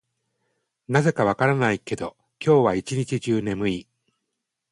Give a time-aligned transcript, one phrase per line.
[0.87, 3.87] なぜか分からないけど、今日は一日中眠い。